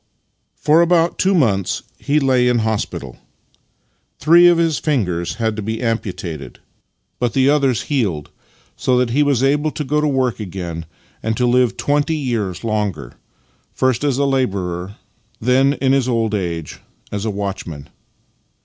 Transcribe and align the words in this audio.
For 0.55 0.81
about 0.81 1.19
two 1.19 1.35
months 1.35 1.83
he 1.99 2.19
lay 2.19 2.47
in 2.47 2.57
hospital. 2.65 3.17
Three 4.17 4.47
of 4.47 4.57
his 4.57 4.79
fingers 4.79 5.35
had 5.35 5.55
to 5.57 5.61
be 5.61 5.79
amputated, 5.79 6.57
but 7.19 7.33
the 7.33 7.51
others 7.51 7.81
64 7.81 7.97
Master 7.99 8.01
and 8.01 8.09
Man 8.09 8.15
healed, 8.15 8.29
so 8.77 8.97
that 8.97 9.09
he 9.11 9.21
was 9.21 9.43
able 9.43 9.69
to 9.69 9.83
go 9.83 10.01
to 10.01 10.07
work 10.07 10.39
again 10.39 10.87
and 11.21 11.37
to 11.37 11.45
live 11.45 11.77
twenty 11.77 12.15
3 12.19 12.31
ears 12.31 12.63
longer— 12.63 13.13
first 13.75 14.03
as 14.03 14.17
a 14.17 14.25
labourer, 14.25 14.95
and 14.95 14.95
then, 15.47 15.73
in 15.73 15.91
his 15.91 16.09
old 16.09 16.33
age, 16.33 16.79
as 17.11 17.23
a 17.23 17.29
watchman. 17.29 17.87